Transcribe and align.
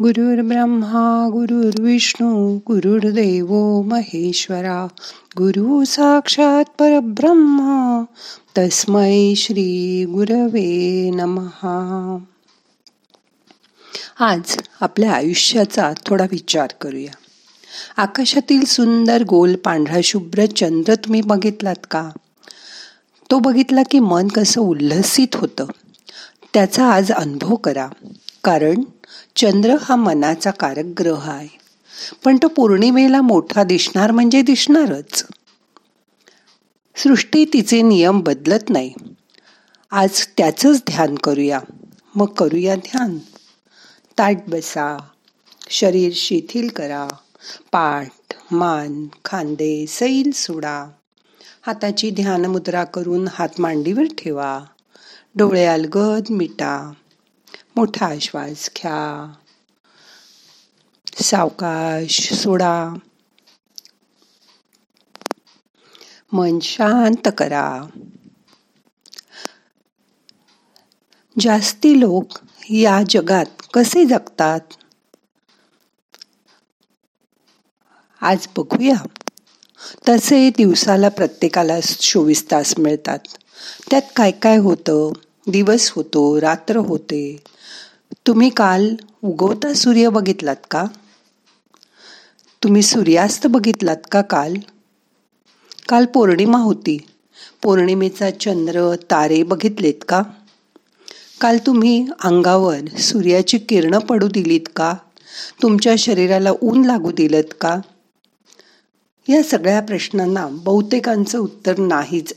ब्रह्मा 0.00 1.28
गुरुर्विष्णू 1.32 2.56
गुरुर्देव 2.56 3.82
महेश्वरा 3.82 4.86
गुरु 5.38 5.84
साक्षात 5.84 6.64
परब्रह्मा 6.78 8.04
तस्मै 8.58 9.34
श्री 9.36 10.04
गुरवे 10.04 11.10
नमहा 11.10 12.18
आज 14.20 14.40
आपल्या 14.80 15.12
आयुष्याचा 15.12 15.92
थोडा 16.06 16.24
विचार 16.30 16.68
करूया. 16.80 17.12
आकाशातील 17.96 18.64
सुंदर 18.64 19.24
गोल 19.24 19.54
पांढरा 19.54 20.00
शुभ्र 20.04 20.46
चंद्र 20.46 20.94
तुम्ही 20.94 21.20
बघितलात 21.20 21.86
का? 21.90 22.10
तो 23.30 23.38
बघितला 23.38 23.82
की 23.90 23.98
मन 23.98 24.28
कसं 24.28 24.60
उल्हसित 24.60 25.34
होतं. 25.34 25.66
त्याचा 26.54 26.92
आज 26.92 27.12
अनुभव 27.12 27.54
करा. 27.54 27.88
कारण 28.44 28.74
चंद्र 29.40 29.76
हा 29.80 29.96
मनाचा 29.96 30.50
कारक 30.50 30.84
ग्रह 30.98 31.30
आहे. 31.30 31.48
पण 32.24 32.36
तो 32.36 32.48
पौर्णिमेला 32.48 33.20
मोठा 33.20 33.64
दिसणार 33.64 34.10
म्हणजे 34.10 34.42
दिसणारच. 34.42 35.24
सृष्टी 36.96 37.44
तिचे 37.44 37.82
नियम 37.82 38.20
बदलत 38.20 38.70
नाही. 38.70 38.94
आज 39.90 40.26
त्याचंच 40.26 40.82
ध्यान 40.86 41.14
करूया. 41.14 41.60
मग 42.14 42.26
करूया 42.26 42.76
ध्यान. 42.76 43.18
ताट 44.18 44.38
बसा. 44.48 44.98
शरीर 45.70 46.12
शिथिल 46.14 46.68
करा. 46.68 47.08
पाठ 47.72 48.34
मान 48.52 49.06
खांदे 49.24 49.86
सैल 49.88 50.30
सोडा. 50.34 50.86
हाताची 51.66 52.10
ध्यान 52.10 52.44
मुद्रा 52.44 52.84
करून 52.84 53.28
हात 53.32 53.48
मांडीवर 53.58 54.04
ठेवा. 54.18 54.64
डोळे 55.34 55.64
अलगद 55.64 56.24
मिटा. 56.30 56.92
मोठा 57.78 58.14
श्वास 58.20 58.70
घ्या 58.76 59.32
सावकाश 61.22 62.32
सोडा 62.32 62.94
मन 66.32 66.58
शांत 66.58 67.28
करा 67.38 67.82
जास्ती 71.40 72.00
लोक 72.00 72.38
या 72.70 73.00
जगात 73.08 73.62
कसे 73.74 74.04
जगतात? 74.04 74.60
आज 78.20 78.46
बघूया. 78.56 79.06
तसे 80.08 80.50
दिवसाला 80.50 81.08
प्रत्येकाला 81.08 81.80
चोवीस 81.80 82.50
तास 82.50 82.74
मिळतात. 82.78 83.18
त्यात 83.90 84.02
काय 84.16 84.30
काय 84.30 84.56
होतं? 84.56 85.12
दिवस 85.48 85.90
होतो 85.90 86.40
रात्र 86.40 86.76
होते. 86.76 87.42
तुम्ही 88.28 88.50
काल 88.50 88.94
उगवता 89.24 89.74
सूर्य 89.74 90.08
बघितलात 90.08 90.56
का? 90.70 90.84
तुम्ही 92.62 92.82
सूर्यास्त 92.82 93.46
बघितलात 93.46 93.96
का 94.12 94.22
काल? 94.22 94.54
काल 95.88 96.04
पौर्णिमा 96.04 96.58
होती. 96.58 96.98
पौर्णिमेचा 97.62 98.30
चंद्र 98.30 98.94
तारे 99.10 99.42
बघितलेत 99.42 99.94
का? 100.08 100.22
काल 101.40 101.58
तुम्ही 101.66 102.06
अंगावर 102.24 102.96
सूर्याची 102.96 103.58
किरणं 103.58 103.98
पडू 103.98 104.28
दिलीत 104.28 104.68
का? 104.76 104.94
तुमच्या 105.62 105.94
शरीराला 105.98 106.50
ऊन 106.62 106.84
लागू 106.84 107.12
दिलत 107.12 107.54
का? 107.60 107.80
या 109.28 109.42
सगळ्या 109.42 109.80
प्रश्नांना 109.80 110.48
बहुतेकांचं 110.50 111.38
उत्तर 111.38 111.78
नाहीच 111.78 112.32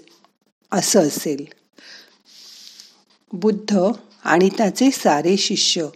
असं 0.72 1.02
असेल. 1.02 1.46
बुद्ध 3.34 3.78
आणि 4.24 4.50
त्याचे 4.58 4.92
सारे 4.92 5.38
शिष्य 5.38 5.88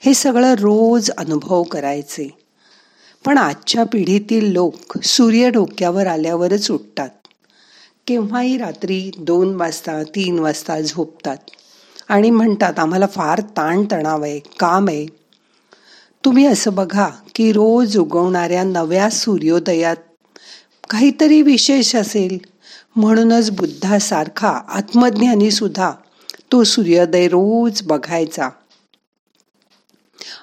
हे 0.00 0.14
सगळं 0.14 0.54
रोज 0.54 1.10
अनुभव 1.10 1.62
करायचे. 1.62 2.38
पण 3.24 3.38
आजच्या 3.38 3.84
पिढीतील 3.84 4.52
लोक 4.52 4.98
सूर्य 5.02 5.50
डोक्यावर 5.50 6.06
आल्यावरच 6.06 6.70
उठतात. 6.70 7.08
केव्हाही 8.06 8.58
रात्री 8.58 9.10
दोन 9.18 9.54
वाजता 9.54 10.02
तीन 10.02 10.38
वाजता 10.38 10.80
झोपतात 10.80 11.36
आणि 12.08 12.30
म्हणतात 12.30 12.78
आम्हाला 12.78 13.06
फार 13.06 13.40
ताणतणाव 13.40 14.22
आहे 14.22 14.38
काम 14.38 14.88
आहे. 14.88 15.06
तुम्ही 16.24 16.46
असं 16.46 16.74
बघा 16.74 17.08
की 17.34 17.52
रोज 17.52 17.98
उगवणाऱ्या 17.98 18.64
नव्या 18.64 19.10
सूर्योदयात 19.10 19.96
काहीतरी 20.90 21.42
विशेष 21.42 21.96
असेल. 21.96 22.38
म्हणूनच 22.96 23.50
बुद्धासारखा 23.50 24.60
आत्मज्ञानी 24.68 25.50
सुद्धा 25.50 25.92
तो 26.52 26.64
सूर्योदय 26.64 27.28
रोज 27.28 27.82
बघायचा. 27.82 28.48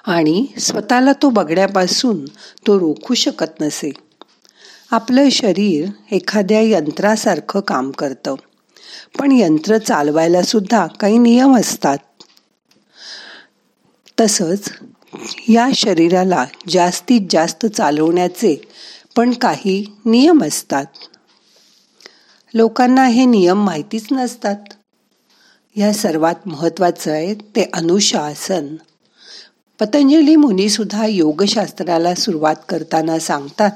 आणि 0.06 0.46
स्वतःला 0.60 1.12
तो 1.12 1.30
बघण्यापासून 1.30 2.24
तो 2.66 2.80
रोखू 2.80 3.14
शकत 3.14 3.60
नसे. 3.60 3.92
आपलं 4.90 5.28
शरीर 5.28 5.88
एखाद्या 6.10 6.60
यंत्रासारखं 6.60 7.60
काम 7.60 7.90
करतं. 7.90 8.34
पण 9.18 9.32
यंत्र 9.32 9.78
चालवायला 9.78 10.42
सुद्धा 10.42 10.86
काही 10.86 11.18
नियम 11.18 11.56
असतात. 11.56 11.98
तसंच 14.20 14.72
या 15.48 15.68
शरीराला 15.74 16.44
जास्तीत 16.68 17.20
जास्त 17.30 17.66
चालवण्याचे 17.66 18.60
पण 19.16 19.32
काही 19.32 19.86
नियम 20.04 20.44
असतात. 20.44 20.86
लोकांना 22.54 23.04
हे 23.04 23.24
नियम 23.24 23.64
माहितीच 23.64 24.06
नसतात. 24.12 24.56
या 25.76 25.92
सर्वात 25.92 26.34
महत्वाचं 26.46 27.10
आहे 27.10 27.34
ते 27.34 27.70
अनुशासन. 27.74 28.76
पतंजली 29.80 30.36
मुनी 30.36 30.68
सुद्धा 30.68 31.06
योगशास्त्राला 31.06 32.14
सुरुवात 32.14 32.54
करताना 32.68 33.18
सांगतात 33.18 33.70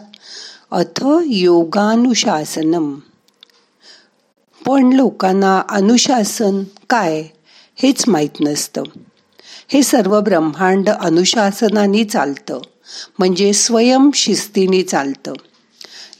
अथ 0.71 1.05
योगानुशासनम. 1.27 2.95
पण 4.67 4.93
लोकांना 4.93 5.63
अनुशासन 5.69 6.63
काय 6.91 7.25
हेच 7.77 8.05
माहीत 8.09 8.41
नसतं. 8.41 8.83
हे 9.69 9.83
सर्व 9.83 10.21
ब्रह्मांड 10.21 10.89
अनुशासनाने 10.89 12.05
चालतं 12.05 12.61
म्हणजे 13.19 13.53
स्वयंशिस्तीने 13.53 14.83
चालतं. 14.83 15.33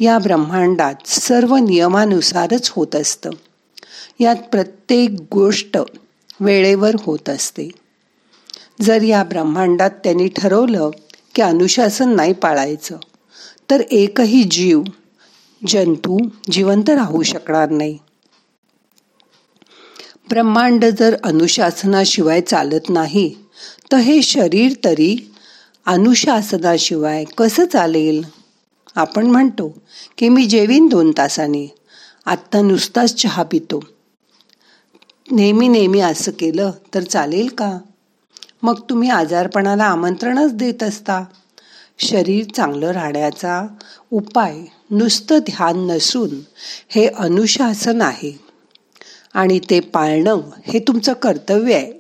या 0.01 0.19
ब्रह्मांडात 0.19 0.95
सर्व 1.07 1.57
नियमानुसारच 1.57 2.69
होत 2.69 2.97
असतं. 2.97 3.31
यात 4.21 4.37
प्रत्येक 4.37 5.11
गोष्ट 5.33 5.79
वेळेवर 6.41 6.95
होत 7.01 7.29
असते. 7.29 7.69
जर 8.81 9.03
या 9.03 9.23
ब्रह्मांडात 9.25 9.91
त्यांनी 9.91 10.29
ठरवलं 10.29 10.91
की 11.35 11.43
अनुशासन 11.43 12.09
नाही 12.09 12.33
पाळायचं 12.33 12.97
तर 13.71 13.81
एकही 13.91 14.43
जीव 14.43 14.83
जंतू 15.69 16.19
जिवंत 16.51 16.91
राहू 16.91 17.23
शकणार 17.23 17.71
नाही. 17.71 17.99
ब्रह्मांड 20.29 20.85
जर 20.85 21.17
अनुशासनाशिवाय 21.25 22.41
चालत 22.41 22.89
नाही 22.89 23.35
तर 23.93 23.97
हे 23.97 24.23
शरीर 24.23 24.73
तरी 24.85 25.33
अनुशासनाशिवाय 25.87 27.25
कसं 27.39 27.65
चालेल? 27.67 28.25
आपण 28.97 29.27
म्हणतो 29.27 29.83
की 30.19 30.29
मी 30.29 30.45
जेवीन 30.47 30.87
दोन 30.87 31.13
तासाने 31.19 31.75
आत्ता 32.27 32.61
नुसताच 32.63 33.15
चहा 33.15 33.43
पितो. 33.43 33.85
नेहमी 35.31 35.69
नेहमी 35.69 36.01
असं 36.01 36.33
केलं 36.33 36.71
तर 36.95 37.03
चालेल 37.03 37.49
का? 37.49 37.79
मग 38.63 38.81
तुम्ही 38.81 39.11
आजारपणाला 39.11 39.85
आमंत्रणच 39.85 40.55
देत 40.55 40.83
असता. 40.83 41.25
शरीर 41.99 42.45
चांगलं 42.57 42.91
राहण्याचा 42.91 43.67
उपाय 44.13 44.61
नुसतं 44.91 45.39
ध्यान 45.39 45.87
नसून 45.87 46.31
हे 46.89 47.07
अनुशासन 47.07 48.03
आहे. 48.03 48.41
आणि 49.35 49.61
ते 49.71 49.81
पाळणं 49.81 50.41
हे 50.67 50.79
तुमचं 50.79 51.13
कर्तव्य 51.13 51.75
आहे. 51.75 51.93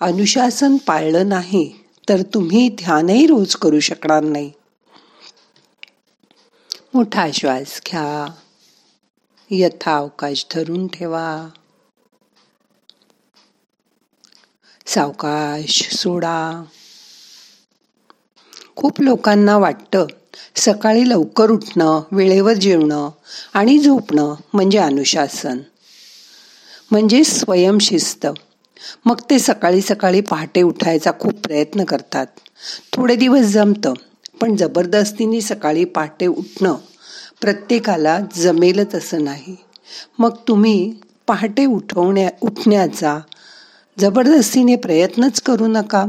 अनुशासन 0.00 0.76
पाळलं 0.76 1.28
नाही 1.28 1.74
तर 2.08 2.22
तुम्ही 2.22 2.68
ध्यानही 2.68 3.26
रोज 3.26 3.56
करू 3.56 3.80
शकणार 3.80 4.22
नाही. 4.22 4.52
मोठा 6.94 7.28
श्वास 7.34 7.80
घ्या. 7.86 8.32
यथा 9.50 9.96
अवकाश 9.96 10.46
धरून 10.54 10.86
ठेवा. 10.86 11.48
सावकाश 14.98 15.96
सोडा. 15.96 16.64
खूप 18.76 19.00
लोकांना 19.00 19.58
वाटतं 19.58 20.06
सकाळी 20.56 21.08
लवकर 21.08 21.50
उठणं 21.50 22.02
वेळेवर 22.12 22.52
जेवणं 22.52 23.10
आणि 23.54 23.78
झोपणं 23.78 24.34
म्हणजे 24.52 24.78
अनुशासन. 24.78 25.58
म्हणजे 26.90 27.24
स्वयंशिस्त. 27.24 28.26
मग 29.04 29.20
ते 29.30 29.38
सकाळी 29.38 29.80
सकाळी 29.80 30.20
पहाटे 30.20 30.62
उठायचा 30.62 31.10
खूप 31.20 31.32
प्रयत्न 31.32 31.84
करतात. 31.84 32.26
थोडे 32.92 33.16
दिवस 33.16 33.44
जमतं 33.44 33.94
पण 34.40 34.56
जबरदस्तीने 34.56 35.40
सकाळी 35.40 35.84
पहाटे 35.84 36.26
उठणं 36.26 36.76
प्रत्येकाला 37.40 38.20
जमेलच 38.34 38.94
असं 38.94 39.24
नाही. 39.24 39.56
मग 40.18 40.36
तुम्ही 40.48 40.94
पहाटे 41.26 41.66
उठवण्या 41.66 42.30
उठण्याचा 42.40 43.18
जबरदस्तीने 44.00 44.76
प्रयत्नच 44.76 45.40
करू 45.40 45.66
नका. 45.66 46.04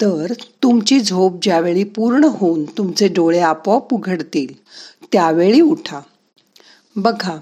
तर 0.00 0.32
तुमची 0.62 1.00
झोप 1.00 1.38
ज्यावेळी 1.42 1.84
पूर्ण 1.84 2.24
होऊन 2.24 2.64
तुमचे 2.64 3.08
डोळे 3.08 3.40
आपोआप 3.40 3.94
उघडतील 3.94 4.54
त्यावेळी 5.12 5.60
उठा. 5.60 6.00
बघा. 6.96 7.38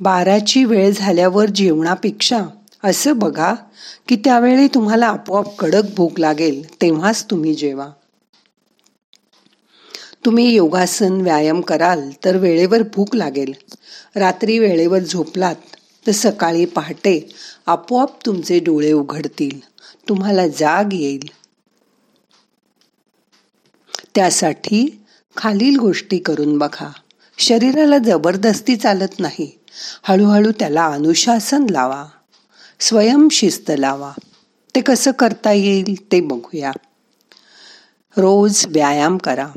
बाराची 0.00 0.64
वेळ 0.64 0.92
झाल्यावर 0.96 1.50
जेवणापेक्षा 1.50 2.42
असं 2.84 3.18
बघा 3.18 3.54
की 4.08 4.16
त्यावेळी 4.16 4.66
तुम्हाला 4.66 5.06
आपोआप 5.06 5.56
कडक 5.58 5.82
भूक 5.96 6.20
लागेल 6.20 6.82
तेव्हाच 6.82 7.24
तुम्ही 7.30 7.54
जेवा. 7.54 7.88
तुम्ही 10.24 10.54
योगासन 10.54 11.20
व्यायाम 11.20 11.60
कराल 11.60 12.10
तर 12.24 12.36
वेळेवर 12.36 12.82
भूक 12.94 13.16
लागेल. 13.16 13.52
रात्री 14.16 14.58
वेळेवर 14.58 14.98
झोपलात 14.98 15.73
तर 16.06 16.12
सकाळी 16.12 16.64
पहाटे 16.64 17.28
आपोआप 17.66 18.26
तुमचे 18.26 18.58
डोळे 18.58 18.92
उघडतील. 18.92 19.60
तुम्हाला 20.08 20.48
जाग 20.48 20.92
येईल. 20.92 21.30
त्यासाठी 24.14 25.00
खालील 25.36 25.76
गोष्टी 25.76 26.18
करून 26.18 26.58
बघा. 26.58 26.92
शरीराला 27.38 27.98
जबरदस्ती 27.98 28.76
चालत 28.76 29.20
नाही. 29.20 29.58
हळूहळू 30.02 30.52
त्याला 30.52 30.86
अनुशासन 30.86 31.66
लावा. 31.70 32.06
स्वयंशिस्त 32.80 33.72
लावा. 33.78 34.12
ते 34.74 34.80
कसं 34.80 35.10
करता 35.10 35.52
येईल 35.52 36.12
ते 36.12 36.20
बघूया. 36.20 36.72
रोज 38.16 38.66
व्यायाम 38.66 39.16
करा. 39.16 39.48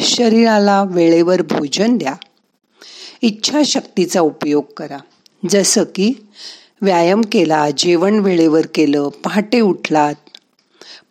शरीराला 0.00 0.82
वेळेवर 0.82 1.42
भोजन 1.42 1.98
द्या. 1.98 2.14
इच्छाशक्तीचा 3.22 4.20
उपयोग 4.20 4.64
करा. 4.76 4.98
जसं 5.50 5.84
की 5.94 6.12
व्यायाम 6.82 7.20
केला 7.32 7.70
जेवण 7.70 8.18
वेळेवर 8.18 8.66
केलं 8.74 9.08
पहाटे 9.08 9.60
उठलात. 9.60 10.14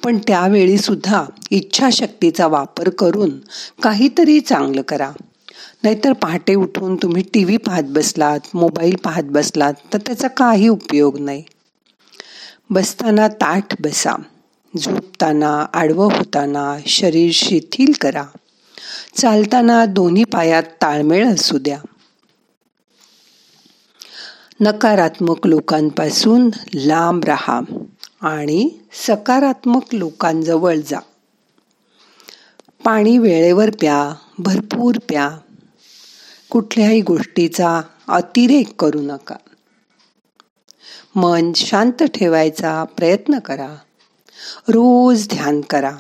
पण 0.03 0.17
त्यावेळीसुद्धा 0.17 1.25
इच्छाशक्तीचा 1.51 2.47
वापर 2.47 2.89
करून 2.89 3.29
काहीतरी 3.83 4.39
चांगलं 4.39 4.81
करा. 4.81 5.11
नाहीतर 5.83 6.13
पहाटे 6.13 6.55
उठून 6.55 6.95
तुम्ही 6.95 7.23
टी 7.33 7.43
व्ही 7.43 7.57
पाहत 7.57 7.83
बसलात 7.83 8.39
मोबाईल 8.53 8.95
पाहत 8.95 9.23
बसलात 9.23 9.73
तर 9.93 9.97
त्याचा 9.97 10.27
काही 10.27 10.67
उपयोग 10.67 11.19
नाही. 11.19 11.43
बसताना 12.69 13.27
ताठ 13.27 13.81
बसा. 13.81 14.13
झोपताना 14.77 15.65
आडवं 15.73 16.05
होताना 16.05 16.77
शरीर 16.87 17.31
शिथिल 17.33 17.91
करा. 18.01 18.23
चालताना 19.15 19.85
दोन्ही 19.85 20.23
पायात 20.23 20.63
ताळमेळ 20.63 21.27
असू 21.27 21.57
द्या. 21.57 21.77
नकारात्मक 24.61 25.47
लोकांपासून 25.47 26.49
लांब 26.73 27.25
राहा 27.25 27.59
आणि 28.21 28.69
सकारात्मक 28.91 29.95
लोकांजवळ 29.95 30.75
जा. 30.75 30.99
पाणी 32.83 33.17
वेळेवर 33.17 33.69
प्या 33.69 34.13
भरपूर 34.39 34.95
प्या. 35.07 35.37
कुठल्याही 36.49 37.01
गोष्टीचा 37.01 37.81
अतिरेक 38.07 38.81
करू 38.81 39.01
नका. 39.01 39.35
मन 41.15 41.53
शांत 41.53 42.03
ठेवायचा 42.03 42.83
प्रयत्न 42.83 43.39
करा. 43.39 43.75
रोज 44.67 45.27
ध्यान 45.29 45.61
करा. 45.61 45.97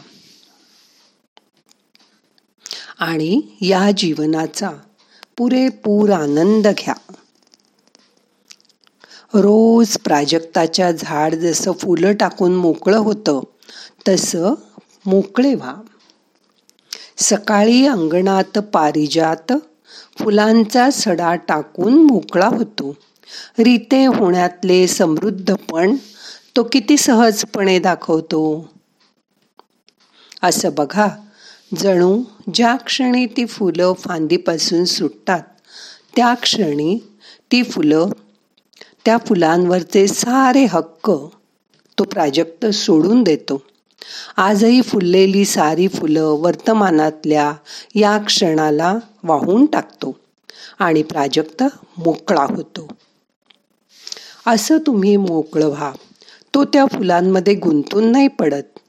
आणि 2.99 3.41
या 3.61 3.91
जीवनाचा 3.97 4.71
पुरेपूर 5.37 6.09
आनंद 6.09 6.67
घ्या. 6.67 7.10
रोज 9.33 9.97
प्राजक्ताच्या 9.97 10.91
झाड 10.91 11.35
जसं 11.35 11.71
फुलं 11.71 12.13
टाकून 12.13 12.55
मोकळं 12.55 12.97
होतं 12.97 13.39
तसं 14.07 14.53
मोकळे 15.05 15.53
व्हा. 15.53 15.75
सकाळी 17.17 17.85
अंगणात 17.87 18.57
पारिजात 18.57 19.53
फुलांचा 20.19 20.89
सडा 20.89 21.35
टाकून 21.35 21.93
मोकळा 22.07 22.47
होतो. 22.47 22.95
रीते 23.59 24.05
होण्यातले 24.05 24.87
समृद्धपण 24.87 25.95
तो 26.55 26.63
किती 26.63 26.97
सहजपणे 26.97 27.79
दाखवतो. 27.79 28.69
असं 30.43 30.69
बघा 30.77 31.07
जणू 31.77 32.23
ज्या 32.53 32.75
क्षणी 32.75 33.25
ती 33.25 33.45
फुलं 33.45 33.93
फांदीपासून 33.93 34.85
सुटतात 34.85 35.41
त्या 36.15 36.33
क्षणी 36.33 36.97
ती 37.51 37.63
फुलं 37.63 38.09
त्या 39.05 39.17
फुलांवरचे 39.17 40.07
सारे 40.07 40.65
हक्क 40.65 41.11
तो 41.99 42.03
प्राजक्त 42.03 42.65
सोडून 42.65 43.23
देतो. 43.23 43.61
आजही 44.37 44.81
फुललेली 44.81 45.45
सारी 45.45 45.87
फुलं 45.87 46.23
वर्तमानातल्या 46.23 47.53
या 47.95 48.17
क्षणाला 48.17 48.97
वाहून 49.23 49.65
टाकतो 49.65 50.19
आणि 50.79 51.03
प्राजक्त 51.03 51.63
मोकळा 51.97 52.43
होतो. 52.43 52.87
असं 54.47 54.77
तुम्ही 54.77 55.17
मोकळं 55.17 55.67
व्हा. 55.67 55.91
तो 56.55 56.63
त्या 56.63 56.85
फुलांमध्ये 56.85 57.53
गुंतून 57.53 58.11
नाही 58.11 58.27
पडत. 58.27 58.79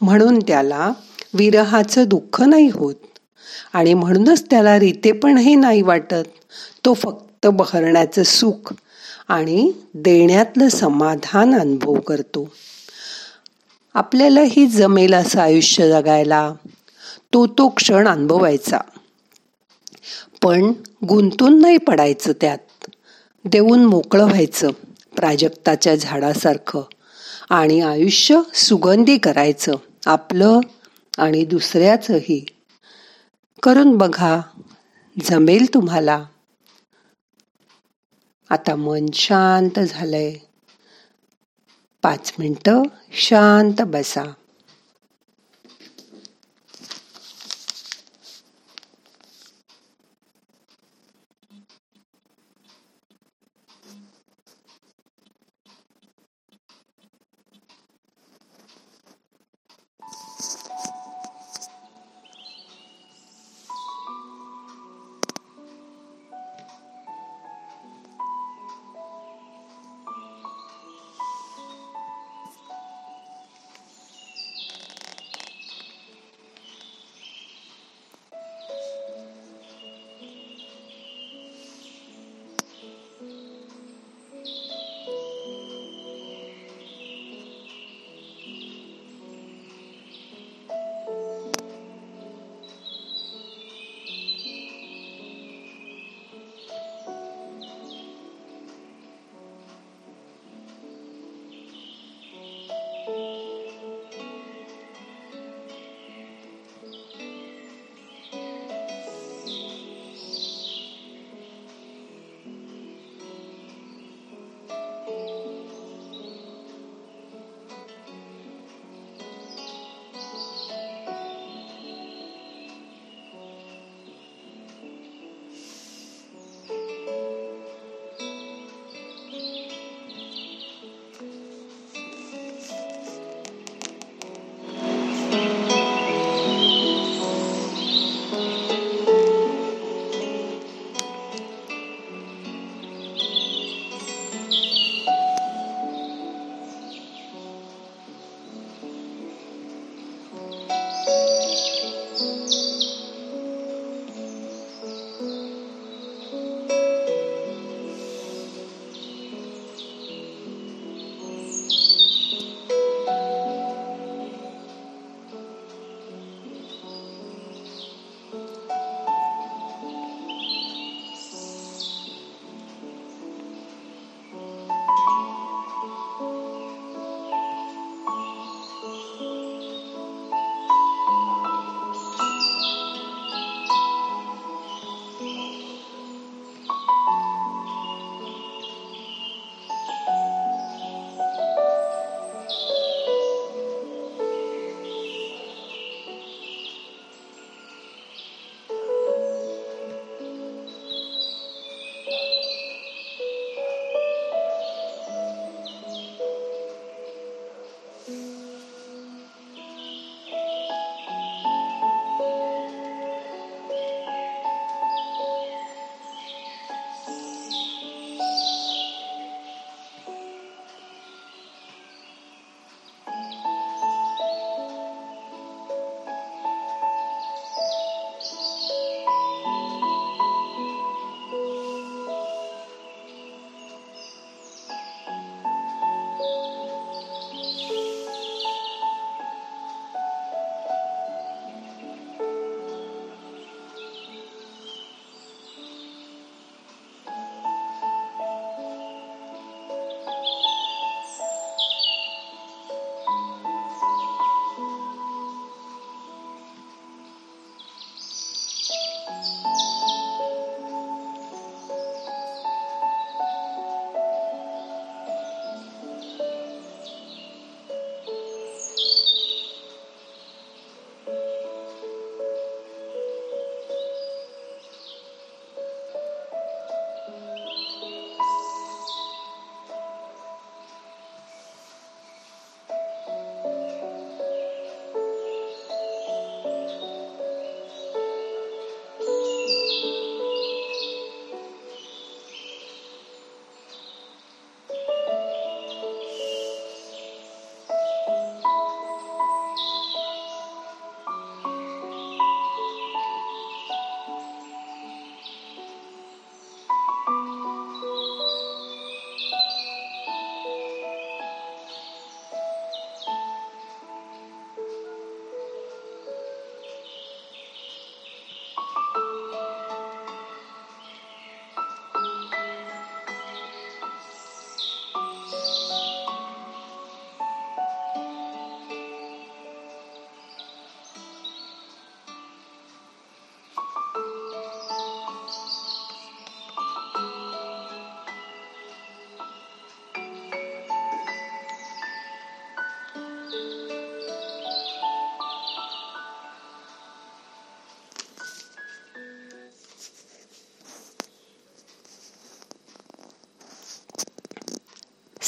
म्हणून 0.00 0.38
त्याला 0.38 0.92
विरहाचं 1.34 2.04
दुःख 2.06 2.42
नाही 2.42 2.68
होत. 2.68 2.94
आणि 3.72 3.94
म्हणूनच 3.94 4.44
त्याला 4.50 4.78
रिते 4.78 5.12
पण 5.12 5.38
हे 5.38 5.54
नाही 5.54 5.82
वाटत. 5.82 6.26
तो 6.84 6.94
फक्त 6.94 7.46
बहरण्याचं 7.46 8.22
सुख 8.22 8.74
आणि 9.30 9.72
देण्यातलं 9.94 10.68
समाधान 10.68 11.54
अनुभव 11.54 11.94
करतो. 11.94 12.52
आपल्यालाही 13.94 14.66
जमेल 14.66 15.14
असं 15.14 15.40
आयुष्य 15.40 15.88
जगायला 15.88 16.52
तो 17.34 17.46
तो 17.46 17.68
क्षण 17.68 18.08
अनुभवायचा. 18.08 18.78
पण 20.42 20.72
गुंतून 21.08 21.60
नाही 21.60 21.78
पडायचं 21.78 22.32
त्यात. 22.40 22.58
देऊन 23.44 23.84
मोकळं 23.84 24.24
व्हायचं 24.24 24.70
प्राजक्ताच्या 25.16 25.94
झाडासारखं. 25.94 26.82
आणि 27.50 27.80
आयुष्य 27.80 28.40
सुगंधी 28.54 29.18
करायचं 29.18 29.72
आपलं 30.06 30.60
आणि 31.18 31.44
दुसऱ्याचंही. 31.44 32.46
करून 33.62 33.96
बघा 33.96 34.40
जमेल 35.24 35.74
तुम्हाला. 35.74 36.24
आता 38.50 38.76
मन 38.76 39.06
शांत 39.14 39.80
झालंय. 39.80 40.34
पाच 42.02 42.32
मिनटं 42.38 42.82
शांत 43.12 43.82
बसा. 43.82 44.32